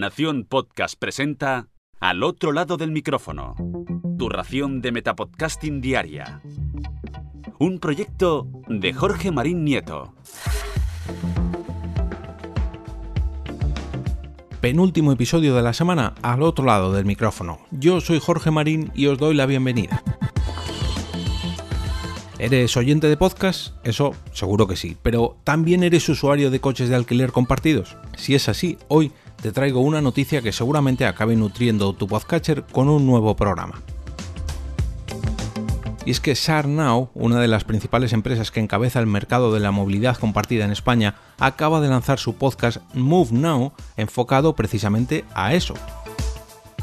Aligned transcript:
Nación 0.00 0.46
Podcast 0.48 0.94
presenta 0.98 1.68
Al 2.00 2.22
otro 2.22 2.52
lado 2.52 2.78
del 2.78 2.90
micrófono. 2.90 3.54
Tu 4.18 4.30
ración 4.30 4.80
de 4.80 4.92
Metapodcasting 4.92 5.82
Diaria. 5.82 6.40
Un 7.58 7.78
proyecto 7.80 8.48
de 8.66 8.94
Jorge 8.94 9.30
Marín 9.30 9.62
Nieto. 9.62 10.14
Penúltimo 14.62 15.12
episodio 15.12 15.54
de 15.54 15.60
la 15.60 15.74
semana 15.74 16.14
al 16.22 16.44
otro 16.44 16.64
lado 16.64 16.94
del 16.94 17.04
micrófono. 17.04 17.58
Yo 17.70 18.00
soy 18.00 18.20
Jorge 18.20 18.50
Marín 18.50 18.90
y 18.94 19.04
os 19.08 19.18
doy 19.18 19.34
la 19.34 19.44
bienvenida. 19.44 20.02
¿Eres 22.38 22.74
oyente 22.78 23.06
de 23.06 23.18
podcast? 23.18 23.74
Eso 23.84 24.14
seguro 24.32 24.66
que 24.66 24.76
sí, 24.76 24.96
pero 25.02 25.36
¿también 25.44 25.82
eres 25.82 26.08
usuario 26.08 26.50
de 26.50 26.58
coches 26.58 26.88
de 26.88 26.96
alquiler 26.96 27.32
compartidos? 27.32 27.98
Si 28.16 28.34
es 28.34 28.48
así, 28.48 28.78
hoy 28.88 29.12
te 29.42 29.52
traigo 29.52 29.80
una 29.80 30.00
noticia 30.00 30.42
que 30.42 30.52
seguramente 30.52 31.06
acabe 31.06 31.36
nutriendo 31.36 31.92
tu 31.92 32.06
podcatcher 32.06 32.64
con 32.64 32.88
un 32.88 33.06
nuevo 33.06 33.36
programa. 33.36 33.80
Y 36.04 36.12
es 36.12 36.20
que 36.20 36.34
SharNow, 36.34 37.10
una 37.14 37.40
de 37.40 37.48
las 37.48 37.64
principales 37.64 38.12
empresas 38.12 38.50
que 38.50 38.60
encabeza 38.60 39.00
el 39.00 39.06
mercado 39.06 39.52
de 39.52 39.60
la 39.60 39.70
movilidad 39.70 40.16
compartida 40.16 40.64
en 40.64 40.70
España, 40.70 41.16
acaba 41.38 41.80
de 41.80 41.88
lanzar 41.88 42.18
su 42.18 42.34
podcast 42.36 42.78
Move 42.94 43.32
Now 43.32 43.72
enfocado 43.96 44.56
precisamente 44.56 45.24
a 45.34 45.54
eso, 45.54 45.74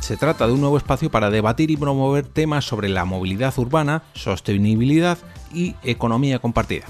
se 0.08 0.16
trata 0.16 0.48
de 0.48 0.54
un 0.54 0.62
nuevo 0.62 0.78
espacio 0.78 1.12
para 1.12 1.30
debatir 1.30 1.70
y 1.70 1.76
promover 1.76 2.26
temas 2.26 2.64
sobre 2.64 2.88
la 2.88 3.04
movilidad 3.04 3.54
urbana, 3.58 4.04
sostenibilidad 4.14 5.18
y 5.54 5.76
economía 5.84 6.40
compartida. 6.40 6.86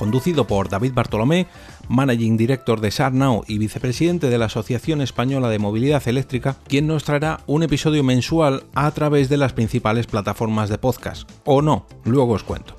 Conducido 0.00 0.46
por 0.46 0.70
David 0.70 0.94
Bartolomé, 0.94 1.46
Managing 1.90 2.38
Director 2.38 2.80
de 2.80 2.90
SARNOW 2.90 3.44
y 3.46 3.58
vicepresidente 3.58 4.30
de 4.30 4.38
la 4.38 4.46
Asociación 4.46 5.02
Española 5.02 5.50
de 5.50 5.58
Movilidad 5.58 6.08
Eléctrica, 6.08 6.56
quien 6.66 6.86
nos 6.86 7.04
traerá 7.04 7.40
un 7.46 7.64
episodio 7.64 8.02
mensual 8.02 8.64
a 8.74 8.90
través 8.92 9.28
de 9.28 9.36
las 9.36 9.52
principales 9.52 10.06
plataformas 10.06 10.70
de 10.70 10.78
podcast. 10.78 11.30
O 11.44 11.60
no, 11.60 11.84
luego 12.04 12.32
os 12.32 12.44
cuento. 12.44 12.74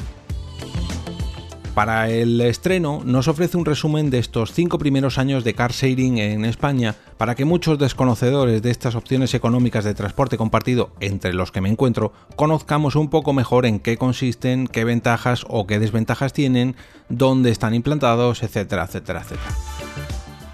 Para 1.73 2.09
el 2.09 2.41
estreno 2.41 3.02
nos 3.05 3.30
ofrece 3.30 3.55
un 3.55 3.64
resumen 3.64 4.09
de 4.09 4.19
estos 4.19 4.52
cinco 4.52 4.77
primeros 4.77 5.17
años 5.17 5.45
de 5.45 5.53
car 5.53 5.72
sharing 5.72 6.17
en 6.17 6.44
España 6.44 6.95
para 7.17 7.33
que 7.33 7.45
muchos 7.45 7.80
desconocedores 7.80 8.61
de 8.61 8.72
estas 8.72 8.95
opciones 8.95 9.33
económicas 9.33 9.86
de 9.86 9.94
transporte 9.94 10.38
compartido, 10.38 10.91
entre 11.00 11.33
los 11.33 11.53
que 11.53 11.61
me 11.61 11.69
encuentro, 11.69 12.11
conozcamos 12.36 12.97
un 12.97 13.09
poco 13.09 13.31
mejor 13.31 13.66
en 13.66 13.80
qué 13.80 13.95
consisten, 13.95 14.67
qué 14.67 14.83
ventajas 14.83 15.45
o 15.47 15.66
qué 15.66 15.80
desventajas 15.80 16.33
tienen, 16.33 16.75
dónde 17.08 17.52
están 17.52 17.73
implantados, 17.73 18.44
etcétera, 18.44 18.83
etcétera, 18.83 19.22
etcétera. 19.22 20.11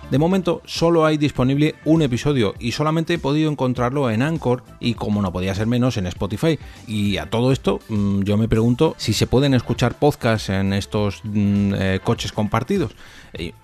De 0.09 0.19
momento 0.19 0.61
solo 0.63 1.05
hay 1.05 1.17
disponible 1.17 1.75
un 1.83 2.01
episodio 2.01 2.55
y 2.59 2.71
solamente 2.71 3.15
he 3.15 3.19
podido 3.19 3.51
encontrarlo 3.51 4.09
en 4.09 4.21
Anchor 4.21 4.63
y 4.79 4.93
como 4.93 5.21
no 5.21 5.33
podía 5.33 5.53
ser 5.53 5.67
menos 5.67 5.97
en 5.97 6.07
Spotify. 6.07 6.57
Y 6.87 7.17
a 7.17 7.29
todo 7.29 7.51
esto 7.51 7.81
mm, 7.89 8.21
yo 8.21 8.37
me 8.37 8.47
pregunto 8.47 8.95
si 8.97 9.11
se 9.11 9.27
pueden 9.27 9.53
escuchar 9.53 9.95
podcasts 9.95 10.47
en 10.47 10.71
estos 10.71 11.19
mm, 11.25 11.73
eh, 11.75 11.99
coches 12.01 12.31
compartidos. 12.31 12.95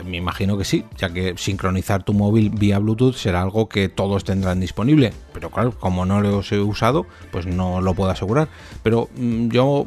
me 0.06 0.18
imagino 0.18 0.58
que 0.58 0.66
sí, 0.66 0.84
ya 0.98 1.14
que 1.14 1.36
sincronizar 1.38 2.04
tu 2.04 2.14
móvil 2.14 2.50
vía 2.50 2.78
Bluetooth 2.78 3.16
será 3.16 3.42
algo 3.42 3.70
que 3.70 3.88
todos 3.88 4.26
tendrán 4.26 4.60
disponible. 4.60 5.14
Pero 5.34 5.50
claro, 5.50 5.72
como 5.80 6.06
no 6.06 6.20
los 6.20 6.52
he 6.52 6.60
usado, 6.60 7.06
pues 7.32 7.46
no 7.46 7.80
lo 7.80 7.94
puedo 7.94 8.12
asegurar. 8.12 8.50
Pero 8.84 9.08
mm, 9.16 9.48
yo 9.48 9.86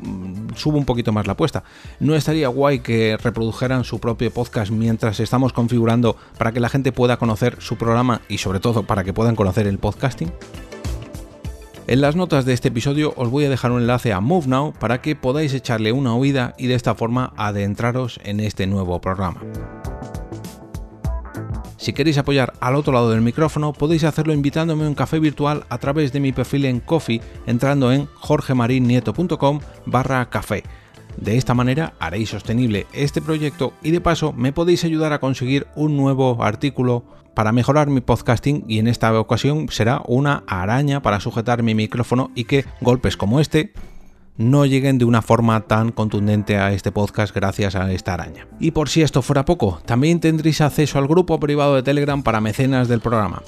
subo 0.56 0.78
un 0.78 0.84
poquito 0.84 1.12
más 1.12 1.26
la 1.26 1.34
apuesta. 1.34 1.64
¿No 2.00 2.14
estaría 2.14 2.48
guay 2.48 2.80
que 2.80 3.16
reprodujeran 3.16 3.84
su 3.84 3.98
propio 4.00 4.32
podcast 4.32 4.70
mientras 4.70 5.20
estamos 5.20 5.52
configurando 5.52 6.16
para 6.38 6.52
que 6.52 6.60
la 6.60 6.68
gente 6.68 6.92
pueda 6.92 7.16
conocer 7.16 7.56
su 7.60 7.76
programa 7.76 8.20
y 8.28 8.38
sobre 8.38 8.60
todo 8.60 8.82
para 8.82 9.04
que 9.04 9.12
puedan 9.12 9.36
conocer 9.36 9.66
el 9.66 9.78
podcasting? 9.78 10.32
En 11.88 12.00
las 12.00 12.16
notas 12.16 12.44
de 12.44 12.52
este 12.52 12.68
episodio 12.68 13.14
os 13.16 13.30
voy 13.30 13.44
a 13.44 13.48
dejar 13.48 13.70
un 13.70 13.80
enlace 13.80 14.12
a 14.12 14.20
MoveNow 14.20 14.72
para 14.72 15.00
que 15.00 15.14
podáis 15.14 15.54
echarle 15.54 15.92
una 15.92 16.16
oída 16.16 16.54
y 16.58 16.66
de 16.66 16.74
esta 16.74 16.96
forma 16.96 17.32
adentraros 17.36 18.18
en 18.24 18.40
este 18.40 18.66
nuevo 18.66 19.00
programa. 19.00 19.40
Si 21.86 21.92
queréis 21.92 22.18
apoyar 22.18 22.52
al 22.58 22.74
otro 22.74 22.92
lado 22.92 23.10
del 23.10 23.20
micrófono, 23.20 23.72
podéis 23.72 24.02
hacerlo 24.02 24.32
invitándome 24.32 24.84
a 24.84 24.88
un 24.88 24.96
café 24.96 25.20
virtual 25.20 25.66
a 25.68 25.78
través 25.78 26.12
de 26.12 26.18
mi 26.18 26.32
perfil 26.32 26.64
en 26.64 26.80
Coffee, 26.80 27.20
entrando 27.46 27.92
en 27.92 28.06
jorgemarinieto.com 28.06 29.60
barra 29.84 30.28
café. 30.28 30.64
De 31.16 31.36
esta 31.36 31.54
manera 31.54 31.94
haréis 32.00 32.30
sostenible 32.30 32.88
este 32.92 33.22
proyecto 33.22 33.72
y 33.84 33.92
de 33.92 34.00
paso 34.00 34.32
me 34.32 34.52
podéis 34.52 34.82
ayudar 34.82 35.12
a 35.12 35.20
conseguir 35.20 35.68
un 35.76 35.96
nuevo 35.96 36.42
artículo 36.42 37.04
para 37.36 37.52
mejorar 37.52 37.88
mi 37.88 38.00
podcasting 38.00 38.64
y 38.66 38.80
en 38.80 38.88
esta 38.88 39.16
ocasión 39.20 39.68
será 39.68 40.02
una 40.08 40.42
araña 40.48 41.02
para 41.02 41.20
sujetar 41.20 41.62
mi 41.62 41.76
micrófono 41.76 42.32
y 42.34 42.46
que 42.46 42.64
golpes 42.80 43.16
como 43.16 43.38
este 43.38 43.72
no 44.38 44.66
lleguen 44.66 44.98
de 44.98 45.04
una 45.04 45.22
forma 45.22 45.60
tan 45.62 45.92
contundente 45.92 46.58
a 46.58 46.72
este 46.72 46.92
podcast 46.92 47.34
gracias 47.34 47.74
a 47.74 47.90
esta 47.92 48.14
araña. 48.14 48.46
Y 48.60 48.72
por 48.72 48.88
si 48.88 49.02
esto 49.02 49.22
fuera 49.22 49.44
poco, 49.44 49.80
también 49.86 50.20
tendréis 50.20 50.60
acceso 50.60 50.98
al 50.98 51.08
grupo 51.08 51.40
privado 51.40 51.74
de 51.74 51.82
Telegram 51.82 52.22
para 52.22 52.40
mecenas 52.40 52.88
del 52.88 53.00
programa. 53.00 53.42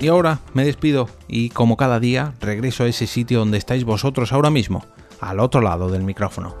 Y 0.00 0.08
ahora 0.08 0.40
me 0.52 0.64
despido 0.64 1.08
y 1.28 1.50
como 1.50 1.76
cada 1.76 2.00
día 2.00 2.34
regreso 2.40 2.84
a 2.84 2.88
ese 2.88 3.06
sitio 3.06 3.38
donde 3.38 3.58
estáis 3.58 3.84
vosotros 3.84 4.32
ahora 4.32 4.50
mismo 4.50 4.84
al 5.20 5.38
otro 5.38 5.60
lado 5.60 5.88
del 5.88 6.02
micrófono. 6.02 6.56